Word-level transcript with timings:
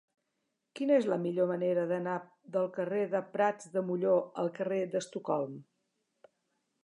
Quina 0.77 0.93
és 1.01 1.07
la 1.11 1.17
millor 1.25 1.49
manera 1.51 1.83
d'anar 1.91 2.15
del 2.55 2.65
carrer 2.79 3.03
de 3.11 3.21
Prats 3.35 3.69
de 3.75 3.85
Molló 3.91 4.17
al 4.45 4.49
carrer 4.61 4.79
d'Estocolm? 4.95 5.61